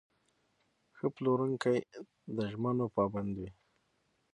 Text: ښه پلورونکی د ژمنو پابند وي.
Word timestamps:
ښه 0.97 1.07
پلورونکی 1.15 1.77
د 2.35 2.37
ژمنو 2.51 2.85
پابند 2.95 3.31
وي. 3.39 3.49